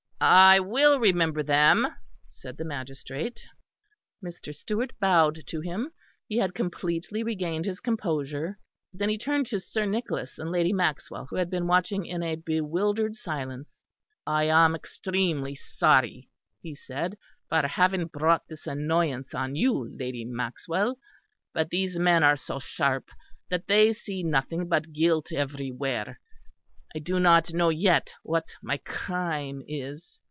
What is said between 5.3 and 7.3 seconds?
to him; he had completely